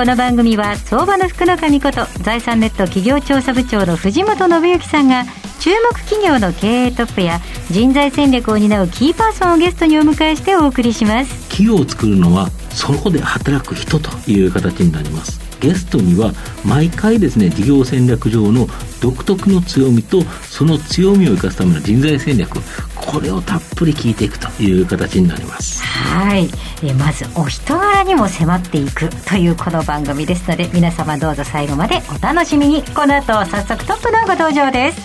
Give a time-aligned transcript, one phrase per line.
[0.00, 5.24] この番組は相場の福の神こと財産ネット企業調査部長の藤本信之さんが
[5.60, 7.38] 注目企業の経営トップや
[7.70, 11.50] 人材戦略を担うキーパーソンをゲストにお迎えしてお送りします。
[11.50, 15.49] 企業を作るのはそこで働く人という形になります。
[15.60, 16.32] ゲストには
[16.64, 18.66] 毎回ですね事業戦略上の
[19.00, 22.58] 独特の強みとその強みを生かすための人材戦略
[22.96, 25.82] これをたっぷり聞いていくという形になります。
[25.82, 26.48] はい。
[26.82, 32.82] えまずお人柄にも迫っていくというこの番組ですので皆様どうぞ最後までお楽しみに。
[32.82, 35.00] この後早速トップのご登場です。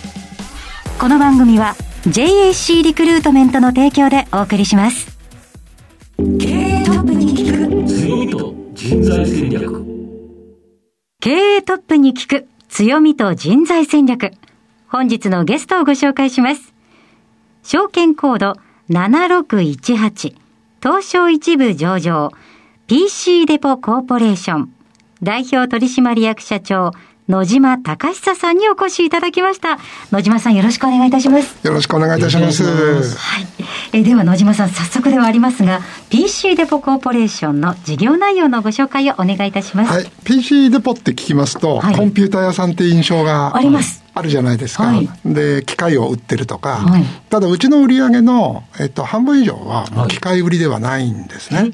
[0.99, 1.76] この番組は
[2.08, 5.18] JAC リクルートメントの提供でお送りします。
[6.18, 9.85] 経営トップに聞く強みと人材戦略
[11.96, 14.32] プに聞く強みと人材戦略。
[14.90, 16.74] 本日のゲストをご紹介します。
[17.63, 18.55] 証券コード
[18.90, 20.35] 7618
[20.84, 22.32] 東証一部上場
[22.87, 24.74] PC デポコーポレーション
[25.24, 26.91] 代表取締役社長
[27.27, 29.79] 野島隆久さんにお越しいただきました。
[30.12, 31.65] 野島さんよろしくお願いいたします。
[31.65, 32.63] よろしくお願いいたします。
[32.63, 33.48] はい。
[33.93, 35.79] えでは野島さん、早速ではありますが、
[36.12, 39.91] PC デポコーポレーションの事業内容のご紹介をお願いいたします。
[39.91, 40.12] はい。
[40.23, 44.03] PC デポって聞きますと、はい、コンピューター屋さんって印象があります。
[44.13, 44.84] あるじゃないですか。
[44.84, 46.76] はい、で、機械を売ってるとか。
[46.77, 51.59] はい、ただ、うちの売り上げの、えっと、半分以上は、機械売りではないんですね。
[51.59, 51.71] はい。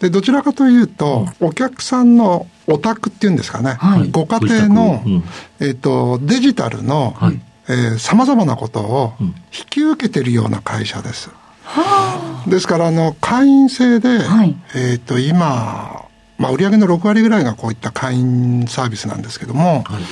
[0.00, 5.24] で、どちらかというと、お客さんのオタクっていうんですかね、はい、ご家庭の、うん、
[5.60, 9.32] えっ、ー、と、デジタルの、はい、えー、様々なことを引
[9.70, 11.30] き受けてるような会社です。
[11.64, 16.06] はあ、ですから、あの、会員制で、はい、えっ、と、今、
[16.38, 20.02] まあ、売上の6割ぐらいがこういった会員サービスなんですけども、はい、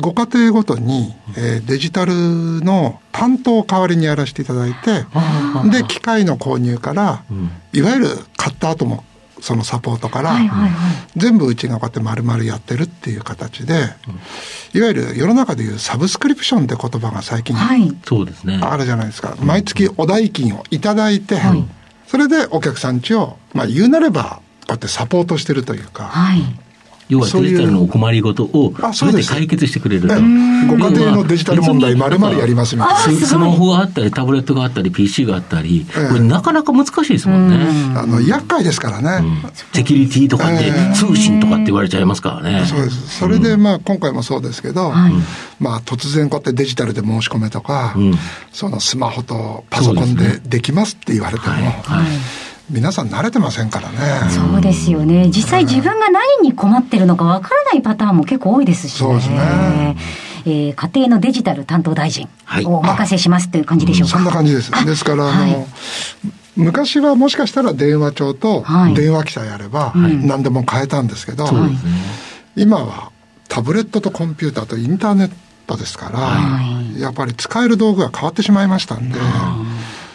[0.00, 5.06] ご家庭ごとに、えー、デジタルの担当を代わりにやらせていただいて、
[5.70, 7.24] で、機械の購入から、
[7.72, 9.04] いわゆる買った後も
[9.40, 10.38] そのサポートから、
[11.16, 13.74] 全部うちがこうやって丸々やってるっていう形で、
[14.74, 17.56] いわゆる世の中でいうサブスクリプションって言葉が最近、
[18.04, 18.58] そうですね。
[18.62, 19.36] あるじゃないですか。
[19.40, 21.38] 毎月お代金をいただいて、
[22.06, 26.42] それでお客さんちを、まあ言うなれば、こうやってサポートしてるというか、はい
[27.08, 30.14] 要はデジタルのお困りごとをそれで解決してくれると。
[30.14, 33.26] ご家庭のデジタル問題まるまるやりますみたいな。
[33.26, 37.66] スマホがあったり、タブレットがあったり、PC があったり、これなかなか難しいですもんね。
[37.96, 39.26] あの、厄介ですからね。
[39.72, 42.64] セキュリティとかって、通信とかって言われちゃいますからね。
[42.66, 43.18] そうです。
[43.18, 44.92] それで、まあ、今回もそうですけど、
[45.60, 47.94] まあ、突然こうやってデジタルで申し込めとか、
[48.52, 51.54] そのスマホとパソコンでできますって言われても、
[52.70, 53.98] 皆さん慣れてませんからね。
[54.30, 55.26] そうですよね。
[55.28, 58.98] 実際自分が何に困ってるのかわからないパターンも結構多いですしね。
[58.98, 59.96] そうですね。
[60.46, 62.28] えー、家庭のデジタル担当大臣
[62.66, 64.16] をお任せしますという感じでしょうか。
[64.16, 64.70] そんな感じです。
[64.84, 65.66] ですから、あの、はい、
[66.56, 68.64] 昔はもしかしたら電話帳と
[68.94, 71.68] 電話記載あれば何でも変えたんですけど、は
[72.56, 73.10] い、今は
[73.48, 75.30] タブレットとコンピューターとインターネッ
[75.66, 79.18] トですから、はい、やっぱり使える道具が変わってしまいましたんで、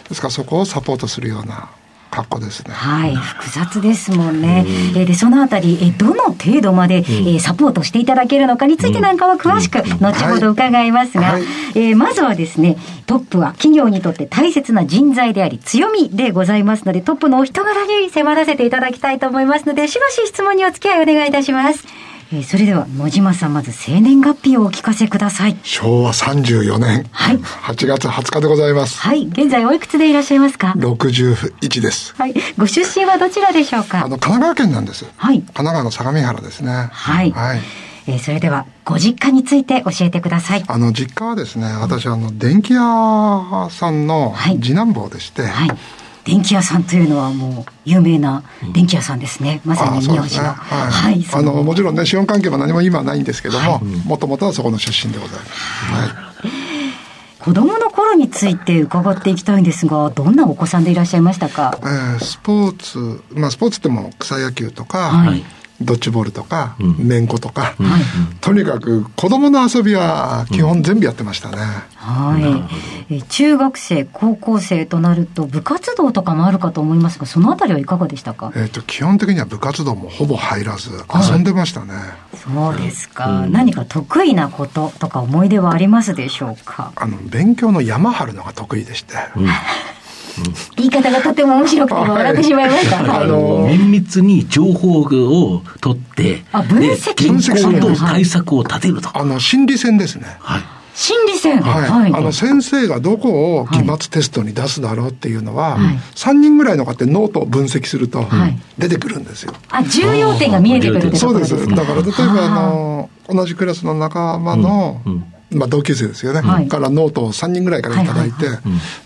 [0.08, 1.70] ですからそこをサポートするような
[2.10, 2.74] 格好ですね。
[2.74, 4.64] はい、複雑ですもんね。
[4.66, 11.42] えー、で、そのあたり、えどの程度まで、えー、サポートしていただけるのかについてなんかは詳しく、後ほど伺いますが、はい、
[11.74, 12.76] えー、まずはですね、
[13.06, 21.84] トップは企業にとって大切な人材であり、強みでございますので、トップのお人柄に迫らせていただきたいと思いますので、しばし質問にお付き合いお願いいたします。
[22.32, 25.56] えー、それでは野島さんまず生年月日をお聞かせください。
[25.64, 27.04] 昭和34年。
[27.10, 27.38] はい。
[27.38, 29.00] 8月20日でございます。
[29.00, 29.26] はい。
[29.26, 32.14] 現在おいくつでいらっしゃいますか？61です。
[32.14, 32.34] はい。
[32.56, 34.04] ご出身はどちらでしょうか？
[34.04, 35.06] あの神奈川県なんです。
[35.16, 35.40] はい。
[35.40, 36.70] 神奈川の相模原ですね。
[36.92, 37.60] はい、はい。
[38.06, 40.64] えー、それではご実家について教えてください。
[40.68, 45.78] あの実家はですね私あの電気屋さんの次男坊でして、はい、はい
[46.24, 48.42] 電気屋さんというのはもう有名な
[48.74, 65.42] 電気屋さんですね、うん、まさに名字の、ね、はい、はい、あのもちろんね資本関係も何も今はないんですけどももともとはそこの出身でございます、はい、子供の頃について伺っていきたいんですがどんなお子さんでいらっしゃいましたか、えー、スポーツまあスポーツっても草野球とか、はい
[65.80, 67.26] ドッジボールとか、めん。
[67.26, 67.74] ことか、
[68.40, 71.58] とにかく子供の遊びは基本全部やってましたね。
[71.96, 72.66] は
[73.08, 73.22] い。
[73.24, 78.52] 中学生、高校生となると部活動とかもあるかと思いますが、そのあたりはいかがでしたか？
[78.56, 81.94] えっ、と、基本的には部活動もほぼ入らず、遊んでましたね。
[82.34, 86.92] そうですか、何か得意なこととか思い出はありますでしょうか？
[86.96, 89.14] あの、勉強の山張るのが得意でして。
[90.76, 93.20] 言い方がとても面白くて笑ってしまいました。
[93.20, 97.14] あの綿密に情報を取って、あ分析。
[97.14, 99.16] 傾向と対策を立てると。
[99.16, 100.26] あの、心理戦ですね。
[100.40, 100.62] はい。
[100.94, 108.26] 心理戦、はい、はい、あの先生がどこを期末テストに出すだろうっていうのは、はい、3人ぐらいの方ってノートを分析すると
[108.76, 109.54] 出てくるんですよ。
[109.70, 111.66] あ重要点が見えてくるそうです。
[111.68, 115.12] だから例えばあの同じクラスの仲間の、うん。
[115.12, 118.46] うんまあ、同級生ですよね、はい、からノートを3人ぐらいから頂いて、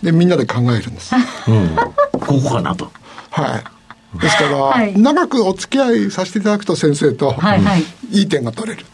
[0.02, 1.14] でみんなで考えるんです、
[1.49, 1.76] うん、
[2.12, 2.91] ここかなと。
[3.31, 3.64] はい。
[4.20, 8.85] ですから、はい、長くお付き合いさせていただくと先生と、はいはい、いい点が取れる。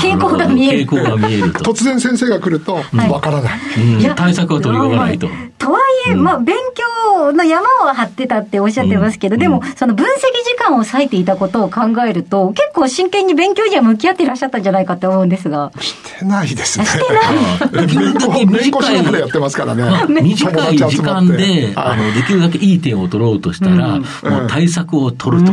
[0.00, 0.86] 傾向が見える。
[0.86, 1.60] 傾向が見えると。
[1.72, 3.58] 突然先生が来ると、わからない。
[3.78, 5.28] うん、対策は取りようがないと。
[5.58, 10.08] とはいえ、まあ、勉強の山を張ってたっておっしゃってますけど、でも、その分析
[10.39, 10.39] 時
[10.70, 15.72] 間を割いていたことを考えると、結構真剣に勉強には向き合っていらっしゃったんじゃないかと思うんですが。
[15.80, 16.84] してないですね。
[16.84, 17.86] してない。
[17.86, 20.22] 勉強、勉強しながらやってますからね。
[20.22, 25.52] 短い時間で、あの、できるだけいい点を取ろうとしたら、もう対策を取ると。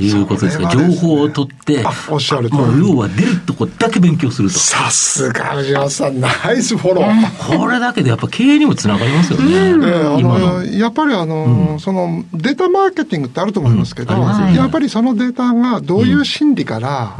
[0.00, 4.58] いうことですか、情報を取って、おっしゃると要は出るとこだけ勉強すると。
[4.58, 7.58] さすが藤本さん、ナイスフォロー。
[7.58, 9.54] これだけでやっぱ経営にもつながりますよね。
[9.54, 10.64] えー、今の。
[10.64, 17.16] やっぱりあの、うん、そのデータマーケティングってあると思いますけど、うん、やっぱりそのデータがどういう心理から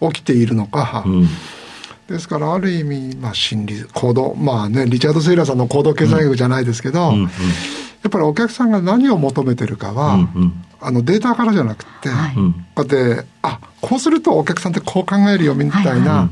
[0.00, 1.28] 起きているのか、うん。
[2.08, 7.22] ですから、ある意味、まあ、心理、行動、まあね、リチャード・セイラーさんの行動経済学じゃないですけど、うんうん。
[7.22, 7.28] うん、
[8.02, 12.40] やっぱりお客さんが何を求めてるかは、うんうん、あのデータからじゃなくて、はい、こ
[12.82, 16.30] うやって、あこうするとお客さんってこう考えるよみたいな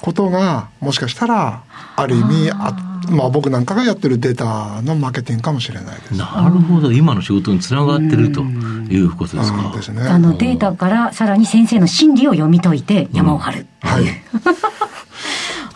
[0.00, 1.62] ことが、もしかしたら、
[1.96, 2.74] ある意味あ、
[3.10, 6.14] まあ、僕なんかがやってるデータのマーケティングかもしれないです。
[6.16, 9.72] なるほど、今の仕事につながってるということですか。
[9.74, 13.66] ですね、あのデータからさらに先生の心理を読み解いて山を張る。
[13.84, 13.86] う。
[13.86, 14.04] ん、はい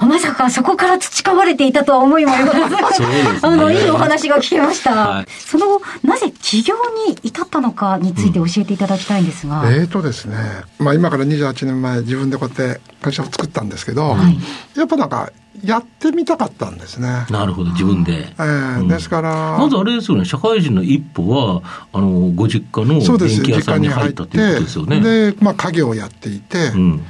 [0.00, 2.78] まさかそこから培われていたとは思いもよらず、ね、
[3.42, 4.94] あの、いいお話が聞けました。
[4.94, 6.74] はい、その後、なぜ起業
[7.08, 9.62] に至ったのかについて教えていただきたいんですが。
[9.62, 10.36] うん、えーとですね、
[10.78, 14.38] まあ今から28年前自分でこうやって会社を作ったんですけど、はい、
[14.78, 15.30] やっぱなんか、
[15.62, 17.26] やってみたかったんですね。
[17.30, 18.12] なるほど、自分で。
[18.12, 19.56] えー、うん、ですから。
[19.58, 21.62] まずあれですよね、社会人の一歩は、
[21.92, 25.00] あの、ご実家の電気屋さんに入ったということですよね。
[25.00, 27.04] で、まあ家業をやっていて、うん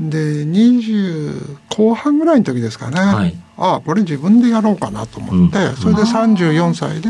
[0.00, 7.08] で20後半ぐらいの時ですかね、はい、ああこれ自分でやろうかなと思って、うん、それで34歳で、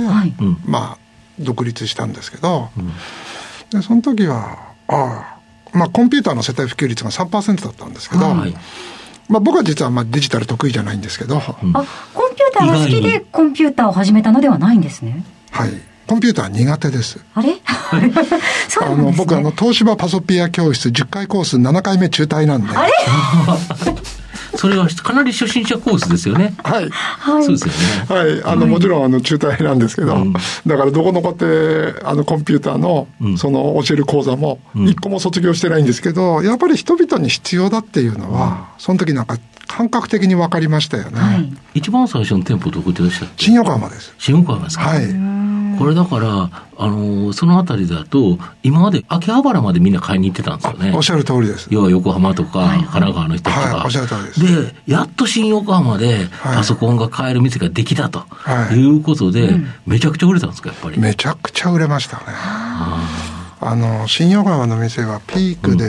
[0.67, 0.99] まあ
[1.39, 2.89] 独立したんですけど、うん、
[3.71, 5.39] でその時はあ
[5.73, 8.55] あまあコンピューターの世帯普及率が3%だったんですけど、はい、
[9.29, 11.41] まあ、僕は実はまあデジタル得意じゃないんですけど、うん、
[11.77, 15.25] あコンピューターが好きでコンピューターを始めたのではないんですね。
[15.51, 17.25] はいコンピューター苦手です。
[17.35, 17.55] あれ？
[18.69, 22.77] そうあの、僕、あの、東芝パソピア教室10回コース7回目中退なんで。
[22.77, 22.93] あれ？
[24.59, 26.55] それはかなり初心者コースですよね。
[26.65, 26.91] はい。
[27.25, 27.73] そうですよね。
[28.09, 28.43] はい。
[28.43, 33.07] あの、もちろん、あの、中退なんですけど、うん、だからどこの子って、あの、コンピューターの、
[33.39, 41.21] その、教える講座も、一個も卒業してないんですけど、やっぱり人々に必要だっていうのは、その時なんか、感覚的に分かりましたよね。
[41.21, 44.13] はい、一番最初の店舗どこでしたっ新横浜です。
[44.19, 44.85] 新横浜ですか？
[44.85, 45.40] はい。
[45.81, 50.93] これだから、あの、そのあたりだと、今まで秋葉原までみんな買いに行ってたんですよね。
[50.95, 51.69] おっしゃる通りです。
[51.71, 54.75] 要は横浜とか、神奈川の人とか、はい、おっしゃる通りです。
[54.75, 59.57] で、やっと新横浜でパソコンが買える店ができたと、はい、いうことで、
[59.87, 60.99] めちゃくちゃ売れたんですか、やっぱり。
[60.99, 62.25] めちゃくちゃ売れましたね。
[63.63, 65.87] あの、新横浜の店はピークで、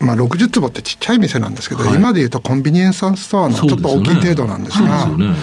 [0.00, 5.36] うん、まあ60坪ってちっちゃい店なんですけど、はい、今でいうとコンビニエンスストアのちょっと大きい程度なんですが、そうですよね。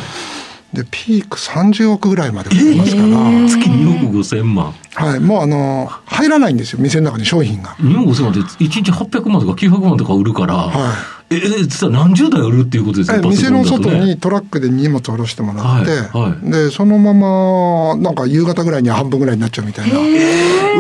[0.74, 3.08] で、ピーク30億ぐらいまで売れますから。
[3.08, 4.74] えー、月2億5千万。
[4.94, 5.20] はい。
[5.20, 7.76] もうあの、入らないんですよ、店の中に商品が。
[7.80, 10.56] 2億5千万って1日800万とか900万とか売るから。
[10.56, 10.94] は
[11.30, 11.36] い。
[11.36, 20.00] え、実は何十台売るっていうことですよ、ね、店の外にトラックで荷物下ろしてもらって、はいはい、で、そのまま、なんか夕方ぐらいに半分ぐらいになっちゃうみたいな。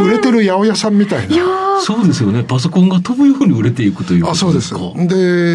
[0.04, 1.36] 売れてる八百屋さんみたいな。
[1.82, 2.44] そうですよね。
[2.44, 4.74] パソコンが飛ぶように売れていくというあ、そうです。
[4.74, 4.78] で、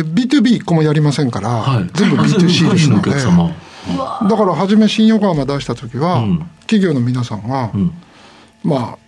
[0.05, 3.11] B2B 一個もやりませんから、はい、全部 B2C ですので。
[3.11, 3.51] お客様。
[3.87, 7.93] だから初め新横浜出した時は、うん、企業の皆さんが、うん、
[8.63, 8.99] まあ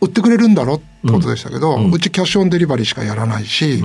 [0.00, 3.80] 売ってくれるんだろってことでしたけど、うん、ちキャッシュオンデリバリーしかやらないし、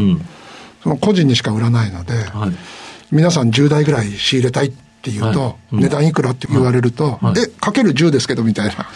[0.83, 2.51] その個人にしか売らないので、はい、
[3.11, 8.87] 皆さん10台ぐらい仕入れたいって言うと、はい、値段いくらって言われると、はい、え、かける10ですけどみたいな。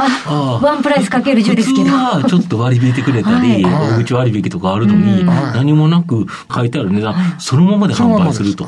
[0.62, 1.90] ワンプライスかける10ですけど。
[1.90, 8.66] はちょっと割引いてくれたり、はい、おうち割引とかあるのに、何もなく書いてある値段、そのままで販売すると。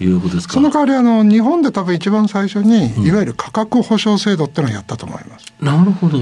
[0.00, 0.06] い。
[0.06, 0.54] うことですか。
[0.54, 5.46] その代わりあの、日本で多分一番最初に、いわゆる価格保証制度っていうのをやったと思います。
[5.60, 6.18] なるほど。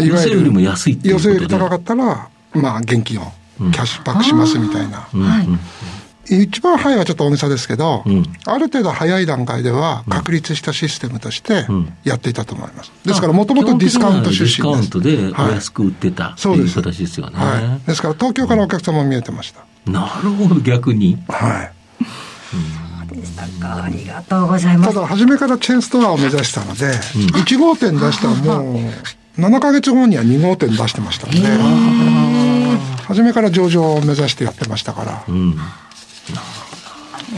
[0.00, 1.34] 予選よりも安いっていうことで。
[1.34, 5.08] より高かったら、まあ、現金をキャッシュバックしますみたいな。
[6.30, 11.66] 一番早いはちょっと大げさですけど、うん、ある程度早い段階では確立したシステムとして
[12.04, 12.92] やっていたと思います。
[13.04, 14.48] ですからもともとディスカウント出身です。
[14.48, 15.16] ディスカウントで
[15.50, 17.36] お安く売ってた、はい、っていう形ですよね。
[17.36, 19.64] はい、ですから東京からお客様も見えてました。
[19.90, 21.18] なるほど、逆に。
[21.28, 21.72] はい。
[23.14, 23.84] でしたか。
[23.84, 24.94] ありがとうございます。
[24.94, 31.36] ただ、初めからチェーンストアを目指したので、うん、1号店出したらもう、7か月後には2号店出してましたんで、
[33.06, 35.24] 初めから上場を目指してやってましたから。
[35.28, 35.56] うん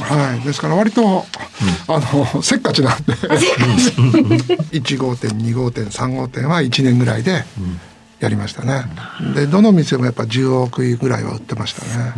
[0.02, 2.00] はい、ですから割と、うん、あ
[2.34, 3.12] のせっかちなんで。
[3.12, 7.44] 1号店2号店3号店は1年ぐらいで
[8.20, 8.84] やりましたね、
[9.34, 12.14] でどの店もやっぱ10億ぐらいは売ってましたね。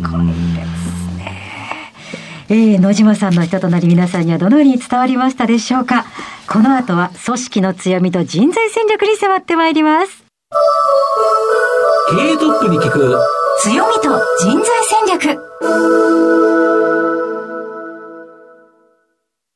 [2.50, 6.04] えー、野島さんの人となり皆さんにはどのように伝わりましたでしょうか。
[6.46, 10.24] この後は組織の強みと人材戦略に迫ってまいります。
[12.10, 13.18] 経営トップに聞く。
[13.62, 14.10] 強みと
[14.40, 16.43] 人材戦略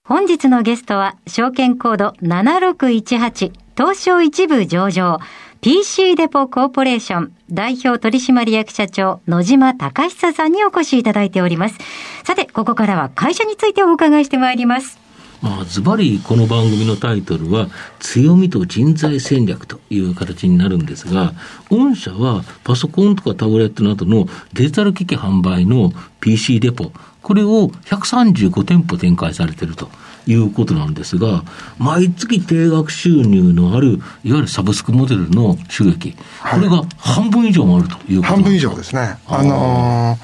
[0.09, 5.19] 本日のゲストは証券コード7618東証一部上場
[5.61, 11.77] PC デポコーポレーション代表取締役社長野島隆久さんにお越しいただいております。
[12.25, 14.99] さて、ここからは会社についてお伺いしてまいります。
[15.41, 17.69] まあ、ズバリこの番組のタイトルは、
[18.01, 21.33] 強みと人材戦略という形になるんですが、
[21.71, 26.93] 御社はパソコンとかタブレットなどのデジタル機器販売の PC デポ、
[27.23, 29.89] これを135店舗展開されていると。
[30.29, 31.43] いうことなんですが、
[31.79, 39.19] 毎月定額収入のある、いわゆるサブスクモデルの収益、これが半分以上もあるということ半分以上ですね。
[39.27, 40.19] あのー、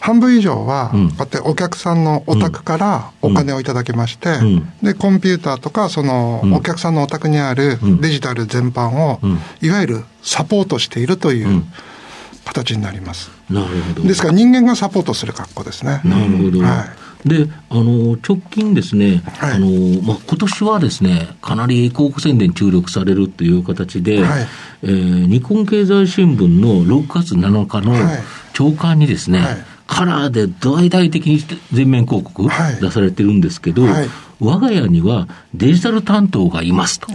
[0.00, 9.20] 半分以上は、こうやってお客さんのお宅からお金をいただきまして、うん、で、コンピューターとか、その、お客さんのお宅にあるデジタル全般を、
[9.60, 11.62] いわゆるサポートしているという、
[12.44, 13.30] 形になります。
[13.48, 14.08] なるほど。
[14.08, 16.00] ですから人間がサポートする格好ですね。
[16.04, 16.60] なるほど。
[16.60, 16.86] は
[17.24, 17.28] い。
[17.28, 19.68] で、あの、直近ですね、はい、あの、
[20.02, 24.46] まあ、今年はですね、かなり広告宣伝注力されるという形で、はい、
[24.84, 27.94] えー、日本経済新聞の6月7日の
[28.54, 31.40] 朝刊にですね、はい、カラーで大々的に
[31.72, 32.48] 全面広告
[32.80, 33.82] 出されてるんですけど、
[34.38, 37.08] 我が家にはデジタル担当がいますと。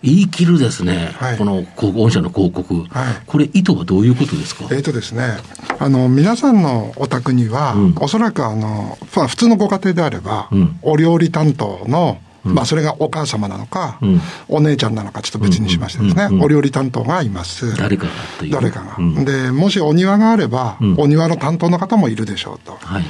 [0.00, 2.86] 言い切るですね、はい、この御社の広告、はい、
[3.26, 4.68] これ、意図はどういうことですか？
[4.70, 5.38] えっ、とですね、
[5.80, 17.76] あの皆さんのお宅には、うん、おそらくあの、まあ、普通のご家庭であれば、うん、お料理担当のうん、まあ、それがお母様なのか、うん、お姉ちゃんなのか、ちょっと別にしましてですね、お料理担当がいます。
[17.76, 18.52] 誰かがという。
[18.52, 19.24] 誰かが。
[19.24, 22.78] で、もしお庭があれば、お庭の担当の方もいるでしょうと。
[22.80, 23.04] はい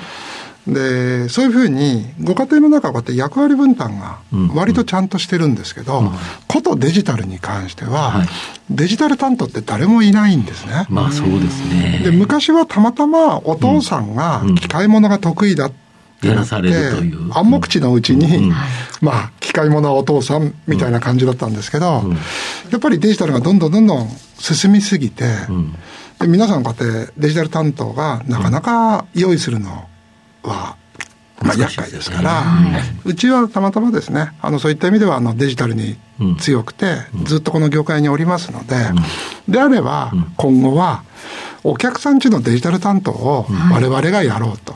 [0.69, 4.19] で、そういうふうに、ご家庭の中はこうやって役割分担が
[4.55, 6.13] 割とちゃんとしてるんですけど、
[6.47, 8.23] ことデジタルに関しては、
[8.69, 10.87] デジタル担当って誰もいないんですね。
[10.91, 12.03] まあそうですね。
[12.05, 15.88] で、昔はたまたまお父さんが機械物が得意だって
[16.23, 17.33] やらされるという。
[17.33, 18.53] 暗黙知のうちに、
[19.01, 22.03] まあ、機械物はお父さんみたいな感じだったんですけど、
[22.71, 24.09] やっぱりデジタルがどんどんどんどん
[24.39, 25.25] 進みすぎて、
[26.21, 29.87] で皆さんこうやってデジタル担当がなかなか用意するの
[30.43, 30.77] は、
[31.41, 32.45] まあ、厄介ですから、
[33.05, 35.97] うちはたまたまですね、あのそういった意味ではあのデジタルに
[36.41, 38.75] 強くて、ずっとこの業界におりますので、
[39.49, 41.05] であれば、今後は、
[41.65, 44.75] お客さんちのデジタル担当を我々がやろうと。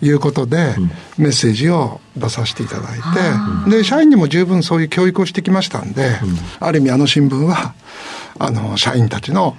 [0.00, 0.74] いうことで、
[1.16, 3.00] メッセージを出させていただい
[3.66, 6.18] て、で、社員にも十分そういう教育をしてきましたんで、
[6.60, 7.74] ある意味あの新聞は、
[8.38, 9.56] あの、社員たちの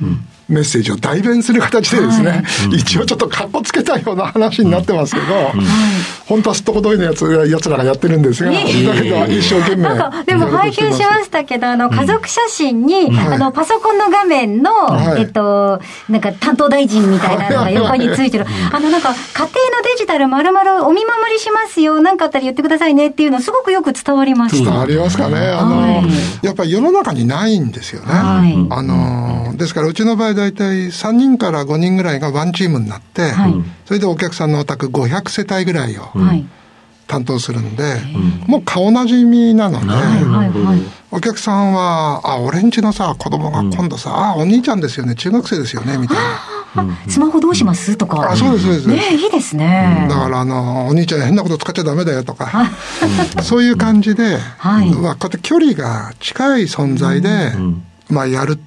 [0.49, 2.37] メッセージを代弁する形でですね、は
[2.71, 5.25] い、一応ちょっとかっこつけたような話になってますけど、
[6.25, 9.83] 本当はすっとこどいのやつやつらがやってるんですが、だけど一生懸命。
[9.83, 14.71] なんか、でも拝見しましたけど、あの、家族写真に、あの、パソコンの画面の、
[15.17, 18.45] えっと、なんか担当大臣みたいなのが横についてる。
[18.71, 19.49] あの、なんか、家庭の
[19.83, 24.69] デジタルまるまるお見守りしますよ、なんかあったら言ってくださいねっていうの、すごくよく伝わりました。
[24.71, 25.37] 伝わりますかね。
[25.37, 26.03] あの、
[26.41, 28.07] やっぱり世の中にないんですよね。
[28.11, 33.53] あの、ですからうちの場合大体3人から5人ぐらいがワンチームになって、はい、
[33.85, 36.03] それでお客さんのお宅500世帯ぐらいを
[37.07, 37.95] 担当するんで、
[38.47, 39.93] もう顔なじみなので、
[41.11, 46.23] お客さんは、あ、俺んちのさ、子供が今度さ、あ、お兄ちゃんですよね、中学生ですよね、みたいな。
[47.07, 47.97] スマホどうします？
[47.97, 48.31] とか。
[48.31, 48.87] あ、そうです、そうです。
[48.87, 50.05] ねいいですね。
[50.07, 52.69] だから、あの、お兄ちゃん変なこと使っちゃダメだよとか、
[53.41, 57.53] そういう感じで、はい、こうやって距離が近い存在で、
[58.09, 58.59] まあ、やる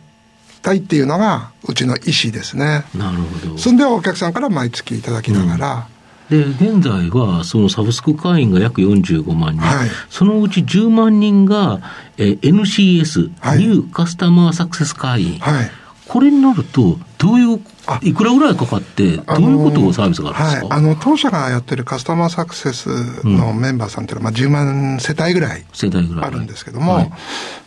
[0.62, 2.85] たいっていうのがうちの意思ですね。
[2.95, 3.59] なるほど。
[3.59, 5.88] そんでお客さんから毎月いただきながら、
[6.31, 11.81] うん、で、現在はそのサブスク会員が約45万人、はい、そのうち10万人が、
[12.16, 15.38] え NCS、はい、ニューカスタマーサクセス会員。
[15.40, 15.71] はい
[16.12, 17.61] これになると、どういう、
[18.02, 22.88] いくらぐらいかかって、どういうことをサービスがあるんですか、はい、あの当社がやってるカスタマーサクセス
[23.25, 25.64] のメンバーさんっていうのは、まあ、10万世帯ぐらい
[26.21, 27.12] あるんですけども、はい、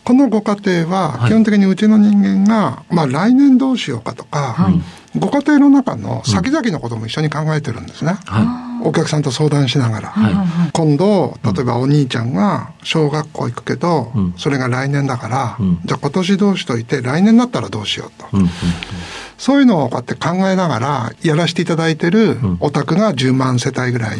[0.04, 4.82] このご家庭は、基本的にうちの人間が、まあ、来年どうしようかとか、はい、
[5.18, 8.18] ご家庭の中の先々のことも一緒に考えてるんですね。
[8.84, 10.14] お客さんと相談しながら、
[10.74, 18.28] 今度例えばお兄ちゃんが小学校行くけど、それが来年だから、じゃあ今年どうしといて来年だったらどうしようと。
[19.38, 24.18] そういうのをこうやって考えながらやらせていただいてるお宅が10万世帯ぐらい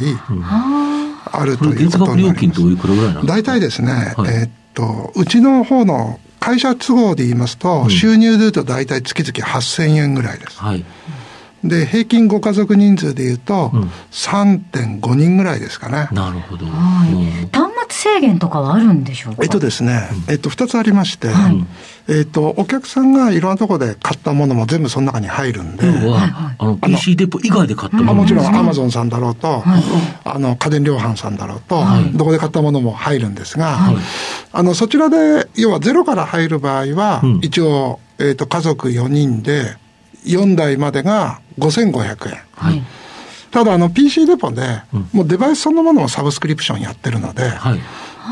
[1.32, 3.26] あるということになります。
[3.26, 10.60] 大体ですね、はい、えー、っと、うちの方の会社都合で言いますと、うん、収入でいうと大体月々8000円ぐらいです。
[10.60, 10.86] はい、
[11.64, 13.72] で、平均ご家族人数でいうと、
[14.12, 16.08] 3.5人ぐらいですかね。
[16.12, 16.66] なるほど。
[16.68, 17.50] はい。
[17.52, 19.44] 端末制限とかはあるんでしょうか？
[19.44, 21.66] えっとですね、えっと、2つありまして、はい、
[22.08, 25.84] えっと、お客さんがいろんなところで買ったものも全部その中に入るんで。
[25.88, 28.14] あの、PC デポ以外で買ったもの。
[28.14, 29.64] もちろんアマゾンさんだろうと、
[30.24, 33.78] あの、家電量販さんだろうと、どこで買ったものも入るんですが、
[34.52, 39.76] あの、そちらで、要はゼロから入る場合は、一応、えっと、家族4人で、
[40.26, 42.40] 4台までが5500円。
[42.56, 42.84] はい、
[43.56, 44.82] ただ、あの、PC デポで、
[45.14, 47.80] もうデバイスそのものをサブスクリプションやってるので、はい、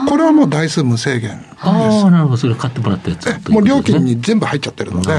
[0.10, 1.56] これはもう台数無制限です。
[1.62, 2.38] ああ、なるほど。
[2.38, 5.14] それ買ってもらったやつ、ね、もう料金に全部入っちゃってるので、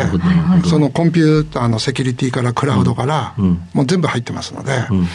[0.69, 3.35] そのコンピューターのセキュリティからクラウドから、
[3.73, 5.07] もう全部入ってますので、うん。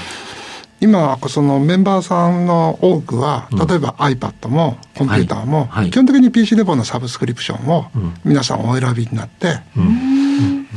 [0.81, 7.91] 今、そのメンバーさんの多くは、例えば iPad もコンピューターも、基本的に PC デポのサブスクリプションを
[8.25, 9.59] 皆さんお選びになって、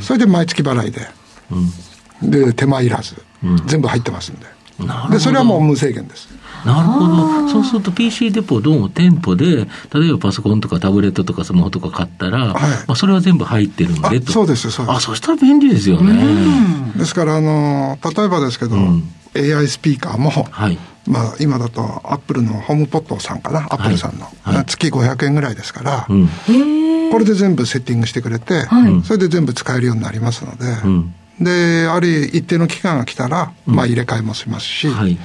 [0.01, 1.07] それで毎月払いで、
[2.21, 3.15] で、手間いらず、
[3.65, 4.45] 全部入ってますんで。
[5.11, 6.29] で、それはもう無制限です。
[6.65, 7.49] なるほど。
[7.49, 14.31] そうすると PC デポどうも店舗で、例えばパソコンとかタブレットとかスマホとか買ったら、はい、まあ、それは全部入ってるんでと。
[14.31, 14.95] そうです、そうです。
[14.97, 16.23] あ、そしたら便利ですよね。
[16.95, 19.03] ですから、あの、例えばですけど、うん、
[19.35, 26.29] AI スピーカーも、はい、まあ、今だとアップルのホームポットさんかな、アップルさんの、はい、月500円ぐらいですから、うん、
[27.11, 28.65] これで全部セッティングしてくれて、
[29.03, 35.17] それで全部使えるようになりますので、うんで、ある一定の期間が来たら、まあ入れ替えもしますし、はい、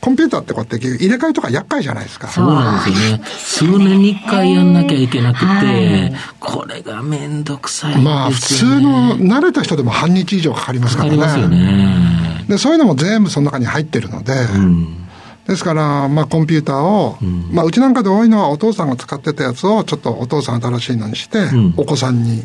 [0.00, 2.28] コンピューターってこうやって入れ替えとか厄介じゃないですか。
[2.28, 3.24] そうなんですよね。
[3.24, 11.16] 数年に一回やんなきゃいけなくて、はい、これがめんどくさいですよ、ね、まあ普通の慣れた人でも半日以上かかりますからね。
[11.16, 12.44] かかりますよね。
[12.48, 15.06] で、そういうのも全部その中に入ってるので、うん。
[15.46, 22.42] ですから、まあ、コンピューターを、うん、まあ、うちなんかで多いのは、お父さんが使ってたやつを、ちょっとお父さん新しいのにして、うん、お子さんに、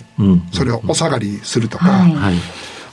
[0.54, 2.36] それをお下がりするとか、はい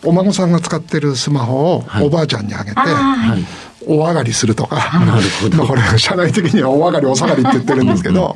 [0.05, 5.67] お孫さんが使ってるスマホをおばあちゃんにあげて、はいお上がりするとか、なるほど。
[5.67, 8.35] これ、社内的にはお上がり、お下がりって言ってるんですけど、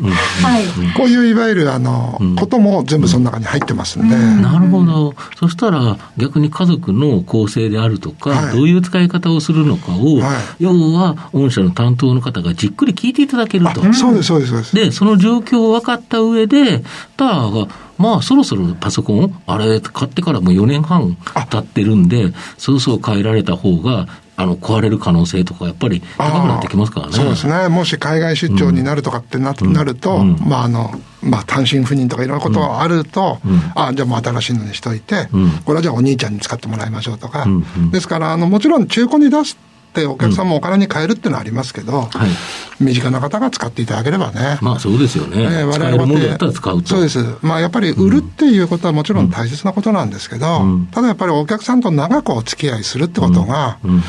[0.96, 4.16] こういういわゆる、あの、ことも全部その中に入ってますんで。
[4.16, 5.14] なるほど。
[5.38, 10.20] そしたら、逆に家族の構成であるとか、どういう使い方をするのかを、
[10.58, 13.82] 要は、御社の担当の方がじっくり聞いていただけると。
[13.92, 14.74] そうです、そうです、そうです。
[14.76, 16.82] で、その状況を分かった上で、
[17.16, 17.68] ターが、
[18.02, 21.16] まあ、そろそろパソコン、あれ、買ってからもう4年半
[21.48, 27.12] 経ってるんで、そろそろ変えられた方が、あの壊れる可能性とか、やっぱり高くなってきますからね。
[27.12, 27.68] そうですね。
[27.68, 30.90] もし海外出張になるとかってな,、なると、うん、まああの、
[31.22, 37.46] まあ単身赴任とかいろんなことがあると、うん、あじゃあもう新しいのにしといて、うん、これはじゃあお兄ちゃんに使ってもらいましょうとか。
[37.92, 39.56] ですから、あの、もちろん中古に出す
[39.92, 44.58] ってお客さんもお金に換えるっていうのはありますけど、はい、身近な方が使っていただければね。
[44.62, 45.42] まあそうですよね。
[45.42, 46.88] えー、我々もだったら使うと。
[46.88, 47.18] そうです。
[47.42, 54.02] まあやっぱり売るっていうことはもちろん大切なことなんですけど、うん、ただやっぱりお客さんと長くお付き合いするってことが、うんうん、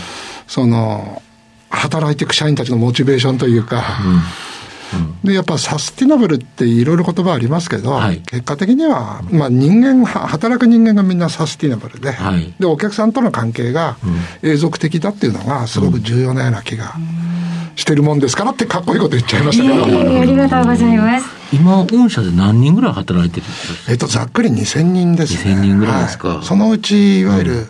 [0.48, 1.22] その、
[1.70, 3.84] 働いていく社員たちのモチベーションというか、
[5.24, 13.98] で、やっぱサスティナブルっていろいろ言葉ありますけど、はい、結果的には、まあ人間、働く人間がみんなサスティナブルで、はい、で、お客さんとの関係が
[14.42, 16.94] 永続的だっていうのがすごく重要なような気が
[17.76, 19.76] してるもんですからってかっこいいこと言っちゃいましたけど。
[19.88, 21.26] えー、ありがとうございます。
[21.52, 23.92] 今、御社で何人ぐらい働いてるんですか？
[23.92, 25.56] えっと、ざっくり2000人ですね。
[25.56, 26.28] 2000人ぐらいですか。
[26.30, 27.68] はい、そのうち、いわゆる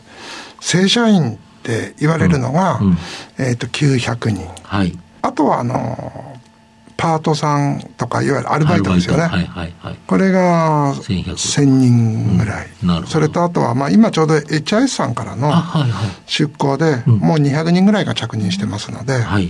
[0.62, 2.98] 正社員って言われるのが、うんうん、
[3.38, 4.48] えっと、900人。
[4.64, 4.98] はい。
[5.22, 6.33] あとは、あの、
[6.98, 9.24] パートさんとか、いわゆるアルバイトですよね。
[9.24, 12.68] はいはいはい、これが1000人ぐらい。
[12.84, 15.52] うん、それとあとは、まあ今ちょうど HIS さんからの
[16.26, 19.50] 出向で、もう200人ぐらいが着任してますので、はい、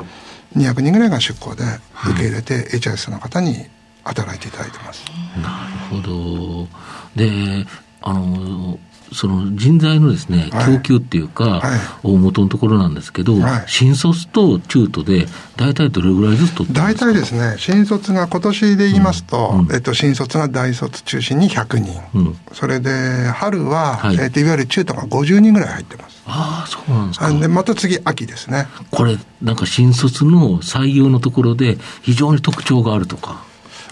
[0.55, 1.63] 200人ぐらいが出向で
[2.09, 3.67] 受け入れて、HIS の方に
[4.03, 5.03] 働いていただいてます。
[5.41, 6.67] なるほど。
[7.15, 7.65] で、
[8.01, 8.77] あの、
[9.13, 11.61] その人材のですね、供給っていうか、はい、
[12.03, 22.89] 大元のところなんですけど、はい、新卒と中途で、大体どれぐらいずつ取って大体ですね、新卒が今年で言いますと、えっと、新卒が大卒中心に100人、うん、それで
[23.29, 26.23] 春は、はい、えっと、いわゆる中途が50人ぐらい入ってます。
[26.25, 27.29] ああ、そうなんですか。
[27.31, 28.67] で、また次、秋ですね。
[28.91, 33.43] これ、なんか新卒の採用のところで、非常に特徴があるとか。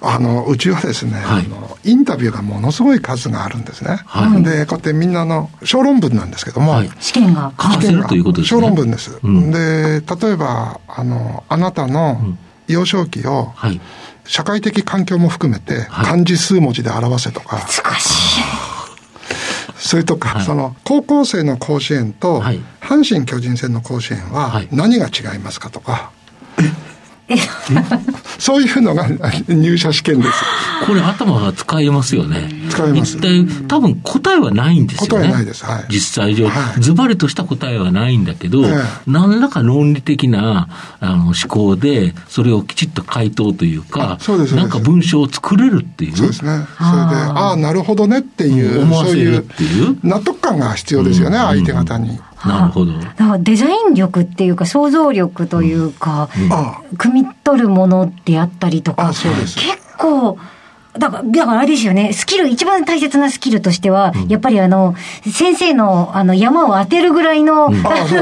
[0.01, 4.01] あのうちはですね、はい、あのインタビューがものすごい数があるんですね。
[4.05, 7.53] はい、で、こうやってみんなの小論文なんですけども、はい、試験が。
[7.73, 8.61] 試験がということですね。
[8.61, 9.19] 小論文です。
[9.21, 12.19] うん、で、例えば、あの、あなたの
[12.67, 13.53] 幼少期を、
[14.25, 17.57] 社会的環境も含めて、漢字数文字で表せとか。
[17.57, 18.41] 難しい。
[19.77, 26.11] それとか、はい、その高校生の甲子園と阪神・巨人戦の甲子園は何が違いますかとか、
[28.39, 29.08] そういうのが
[29.48, 30.32] 入社試験です。
[30.86, 32.50] これ頭が使えますよね。
[32.70, 33.17] 使えます。
[33.17, 35.26] 一体、多分答えはないんですよね。
[35.26, 35.65] 答えないです。
[35.65, 35.86] はい。
[35.89, 38.63] 実際上、ズバリとした答えはないんだけど、
[39.06, 40.67] 何らか論理的な
[41.00, 46.17] あの思考で、それをきちっと回答というか、そうですなんか文章を作れるっていう。
[46.17, 46.52] そうですね。
[46.52, 49.98] それで、ああ、なるほどねっていう、思わせるっていう。
[50.04, 52.20] 納得感が必要ですよね、相手方に。
[52.47, 52.93] なるほど。
[52.93, 56.39] だからデザイン力っていうか、想像力というか、う
[56.93, 59.58] ん、汲み取るものであったりとか、結
[59.97, 60.38] 構、
[60.97, 64.95] だから、だからあれですよね、スキル、一番大切なスキルとしては、うん、やっぱりあの、
[65.32, 68.21] 先生のあの山を当てるぐらいの、うん、 あね、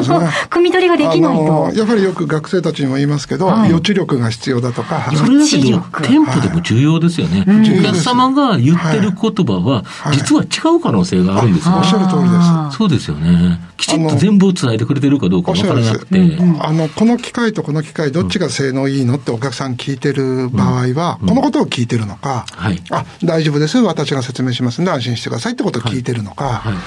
[0.50, 1.72] 汲み取りができないと。
[1.74, 5.12] やっぱりよく学生たちにも言いますけど、はい、予知力が必要だとか。
[5.16, 7.44] それだけど、店舗でも重要ですよね。
[7.48, 12.78] はい、お客様が言ってる言葉は、実は違う可能性があるんですよ、おっしゃる通りです。
[12.78, 13.60] そうですよね。
[13.78, 16.38] きちんと全部を伝えてくれてるかどうか分からなくて。
[16.60, 26.84] あの、この機械とこの機械、どっちが性能いいのってお客さん聞いてる場合は、このことを聞いてるのか、はい、あ、大丈夫です、私が説明しますんで安心してくださいってことを聞いてるのか、はいはい、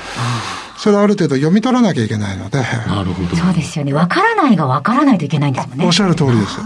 [0.78, 2.58] それはある程度読み取らなきゃいけないので。
[2.58, 3.36] なるほど。
[3.36, 3.92] そうですよね。
[3.92, 5.86] わからないがわからないといけないんですもんね。
[5.86, 6.58] おっしゃる通りです。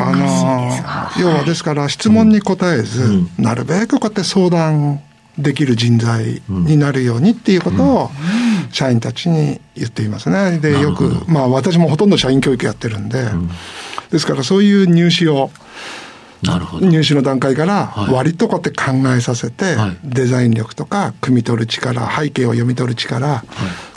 [0.00, 5.00] あの、要はですから質問に答えず、うん、なるべくこうやって相談
[5.38, 8.10] できる人材になるようにっていうことを、
[8.70, 10.58] 社員たちに言っていますね。
[10.58, 13.50] で、よく、まあ私もほとんど社員教育やってるんで、うん、
[14.10, 15.50] ですからそういう入試を、
[16.80, 23.46] 入試の段階から割とこうやって考えさせて、はい、デザイン力とか汲み取る力背景を読み取る力、はい、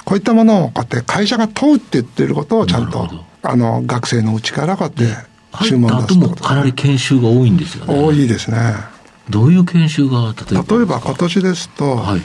[0.05, 3.09] こういったものをこうやって会社が問うって言ってることをちゃんと
[3.43, 6.27] あの学生のうちからこうやって注文出すと。
[6.27, 7.99] もかなり研修が多いんですよね。
[7.99, 8.57] 多いですね。
[9.29, 12.21] どういう研修が例えば例えば今年ですと、はい。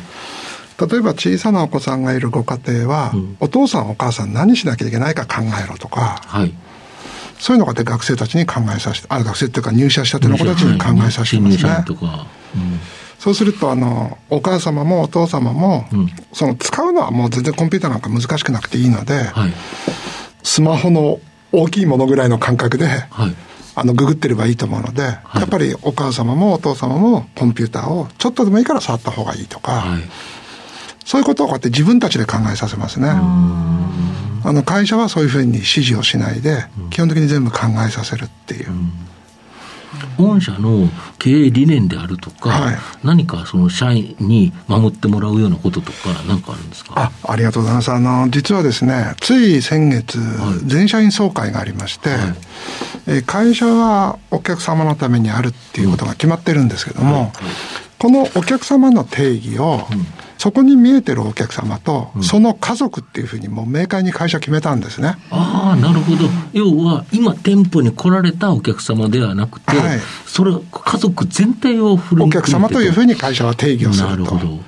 [0.90, 6.54] 例えば小さなお子さんがいるご家庭は、うん、お父さんお母さん何しなきゃいけないか考えろとか、はい、
[7.42, 11.70] そういうのがで学生たちに考えさせて、あ学生っていうか入社したての子たちに考えさせてますね。
[11.70, 12.80] はいうん、
[13.18, 19.52] そうすると、あの、お母様もお父様も、うん、その使うのはもう全然コンピューターなんか難しくなくていいので、はい、
[20.44, 21.18] スマホの
[21.50, 23.34] 大きいものぐらいの感覚で、はい、
[23.74, 29.84] あの、ググってればいいと思うので、やっぱりお母様もお父様もコンピューターをちょっとでもいいから触った方がいいとか、
[31.04, 33.08] そういうことをこうやって自分たちで考えさせますね。
[34.44, 38.68] あの会社はそういうふうに指示をしないで、基本的に全部考えさせるっていう。
[40.16, 46.94] 御社の経営理念であるとか、はい、何かその社員に守ってもらうようなこととか、何かあるんですか？
[46.96, 47.92] あありがとうございます。
[47.92, 52.18] あの、実はですね、つい先月、はい、全社員総会がありまして、はい、
[53.06, 57.30] え会社はお客様のためにあるっていうことが決まってるんですけども、
[57.98, 60.06] このお客様の定義を、うん
[60.42, 65.14] そこに見えてるお客様と、その家族っていうふうにもう明快に会社決めたんですね。
[65.30, 66.24] ああ、なるほど。
[66.52, 74.10] 要は、今店舗に来られたお客様ではなくて、はい、それ、家族全体を振るお客様というふうに会社は定義をすると。
[74.10, 74.58] なるほど。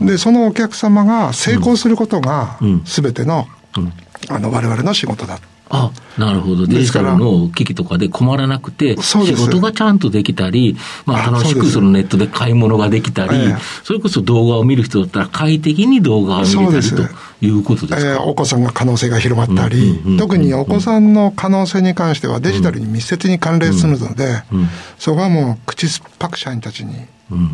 [0.00, 3.92] うん、で、そのお客様が成功することが、すべての、うん、
[4.30, 5.38] あの、我々の仕事だ。
[5.72, 13.54] あなるほど、デジタルの機器とかで困らなくて、仕事がちゃんとできたり、まあ、楽しくそのネットで買い物ができたり、
[13.84, 17.02] それこそ動画を見る人だったら、快適に動画を見れたりと
[17.40, 24.42] いうことですか、えー、お子さんが可能性が広まったり、特にお子さんの可能性に関しては、デジタルに密接に関連するので、
[24.98, 26.94] そこはもう口酸っぱく社員たちに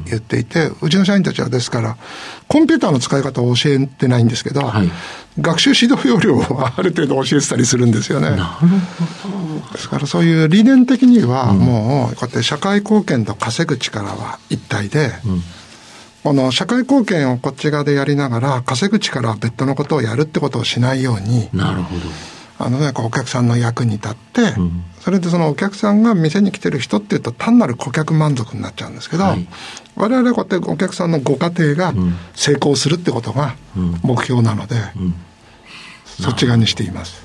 [0.07, 1.97] 言っていて、うちの社員たちはですから、
[2.49, 4.91] コンピューターの使い方を教えてないんですけど、はい、
[5.41, 8.31] 学習指導要領はある程度教えてたりするんですよね。
[9.73, 15.43] ですからそういう理念的には、もう、こうやって社会貢献と稼ぐ力は一体で、うん。
[16.23, 22.01] この社会貢献をこっち側でやりながら、稼ぐ力は別途のことをやるってことをしないように、なるほど。
[22.59, 29.47] あのね、お客さんの役に立って、うん、それでそのお客さんが店に来てる人っていうと単なる顧客満足になっちゃうんですけど、はい、
[29.95, 31.95] 我々はこうやってお客さんのご家庭が
[32.35, 33.55] 成功するってことが
[34.03, 35.03] 目標なので、うん。
[35.05, 35.15] うん、
[36.05, 37.25] そっち側にしています。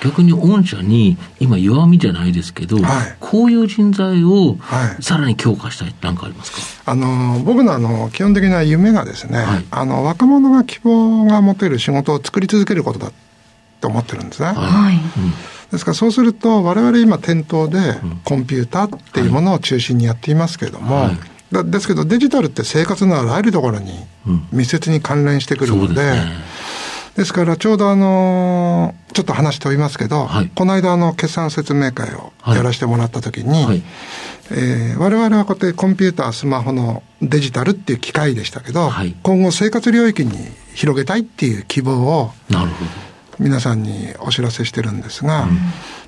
[0.00, 4.56] 逆に御社に今弱みじゃないですけど、はい、こういう人材を
[5.00, 13.10] さらに強化したいって何かありますか、あの僕のあの基本的な夢がですね、はい、あの若者が希望が持てる仕事を作り続けることだ
[13.80, 14.52] と思ってるんですね。
[14.52, 17.78] はい、うんですからそうすると我々今店頭で
[18.24, 23.92] コンピューターっていうものを中心にやっていますけれども、はい、ですけどデジタルって生活のあらゆるところに
[24.52, 26.32] 密接に関連してくるので、うんでね、
[27.16, 33.82] ですからちょうどあのちょっと話しておりますけど、はい、この間あの決算説明会をやらせてもらった時に、はい、
[34.52, 40.32] えー、我々はこうやってコンピュータースマホのデジタルっていう機械でしたけど、はい、今後生活領域に
[40.74, 42.90] 広げたいっていう希望をなるほど
[43.38, 45.58] 皆さんにお知らせしてるんですが、うん、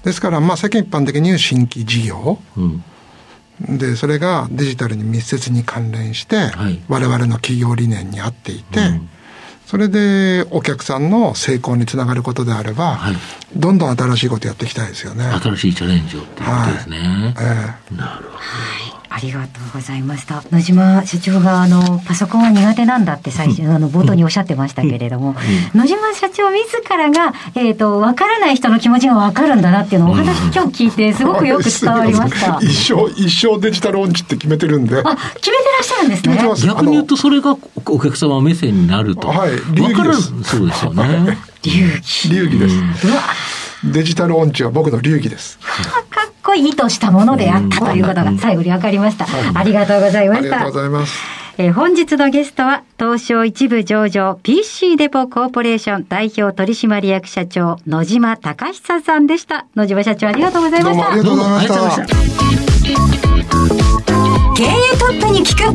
[0.02, 9.08] ですからまあ世間一般的に言う新規事業、うん、でそれがデジタルに密接に関連して、はい、我々の企業理念に合っていて、うん。
[9.70, 13.16] それでお客さんの成功につながることであれば、はい、
[13.54, 15.22] どんどん新しいことやっていきたいですよね。
[15.24, 16.98] 新しいチャレンジをっていうことですね。
[16.98, 17.08] はい、
[17.92, 18.89] えー、なるほど。
[19.12, 20.44] ありがとうございました。
[20.52, 25.34] 野島社長があのパソコンは苦手なんだって最初、あの冒頭におっしゃってましたけれども、
[25.74, 32.58] 野島社長自らがえっ、ー、とわからない人の気持ちがわかるんだなっていうのをお話今日聞いてすごくよく伝わりました。
[32.62, 34.96] 一生一生デジタル音痴って決めてるんで。
[34.96, 36.66] あ決めてらっしゃるんですね。
[36.68, 39.26] 逆に言うとそれがお客様目線になると。
[39.26, 39.50] はい。
[39.74, 40.32] 流儀です。
[40.44, 41.36] そうですよね。
[41.64, 42.30] 流儀。
[42.30, 42.76] 流儀です。
[43.08, 43.22] うわ。
[43.82, 45.58] デジタル音痴は僕の流儀です。
[46.42, 49.26] こ意図したものであったということが最後に分かりました。
[49.54, 50.56] ありがとうございました。
[50.56, 51.40] ありがとうございます。
[51.58, 59.66] えー、本日のゲストは、東証一部上場 PC デポコーポレーション代表取締役社長、野島隆久さんでした。
[59.76, 61.10] 野島社長ありがとうございました。
[61.10, 62.06] ありがとうございました。
[64.56, 65.74] 経営トップに聞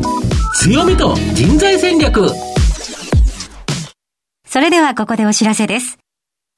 [0.56, 2.30] 強みと人材戦略
[4.44, 5.98] それではここでお知らせです。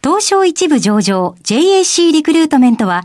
[0.02, 3.04] 東証一部上場 JAC リクルートメントは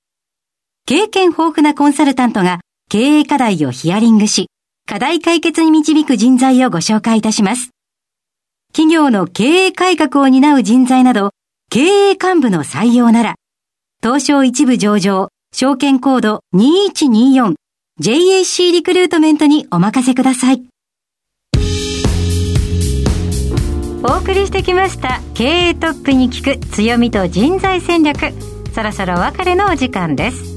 [0.85, 4.47] 経験豊富なコンサルタントが経営課題をヒアリングし、
[4.87, 7.69] 課題解決に導く人材をご紹介いたします。
[8.73, 11.31] 企業の経営改革を担う人材など、
[11.69, 13.35] 経営幹部の採用なら、
[14.03, 20.63] 東証一部上場、証券コード 2124JAC リクルートメントにお任せください。
[24.03, 28.33] お送りしてきました経営トップに聞く強みと人材戦略
[28.73, 30.50] そろそろお別れのお時間です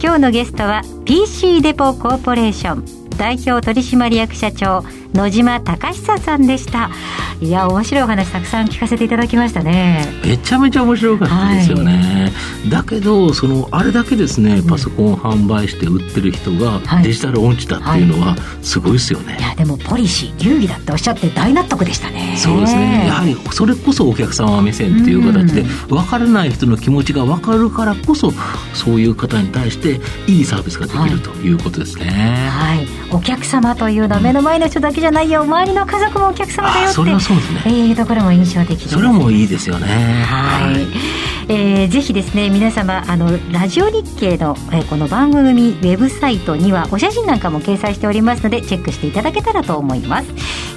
[0.00, 4.84] 今日のゲストは PC デポコーポレーション代表取締役社長
[5.14, 6.90] 野島隆久さんでした。
[7.40, 10.06] いや面白いお話たくさん聞かせていただきましたね。
[10.24, 22.34] めちゃめちゃ面白かったですよね、はい、だけどそのあれだけですねパソコンを販売して売ってる人がデジタル音痴だっていうのはすごいですよね、はい、いやでもポリシー流儀だっておっしゃって大納得でしたね。
[22.36, 23.06] そうですね。
[23.06, 28.32] やはりそれこそお客様目線っていう形で分からない人の気持ちが分かるからこそ
[28.74, 32.06] そういう方に対していいサービスができるということですね。
[32.50, 35.42] はい、お客様というのは目の前の人だけじゃないよ。
[35.42, 39.86] 周りの家族もお客様だよってそれはそうですね、えー、いうところも印象的です、ね、それもいいですよね。
[39.86, 40.86] はい、はい、
[41.48, 50.28] えー、ぜひですね皆様あのラジオ日経の、えー、この番組ウェブサイトにはお写真なんかも掲載しておりますのでチェックしていただけたらと思います、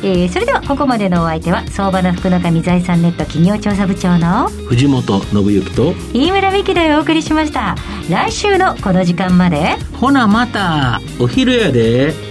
[0.04, 7.76] えー、それではここまでのお相手は相場の福の神財産ネット企業調査部長の藤本信之と飯村美樹でお送りしました。
[8.10, 9.78] 来週のこの時間まで。
[10.00, 11.00] ほなまた。
[11.20, 12.31] お昼やで